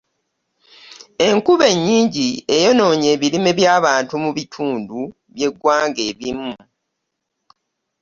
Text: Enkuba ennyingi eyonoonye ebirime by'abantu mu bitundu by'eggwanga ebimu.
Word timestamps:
Enkuba 1.27 1.65
ennyingi 1.73 2.27
eyonoonye 2.55 3.07
ebirime 3.15 3.51
by'abantu 3.59 4.13
mu 4.23 4.29
bitundu 4.37 4.99
by'eggwanga 5.33 5.99
ebimu. 6.11 6.53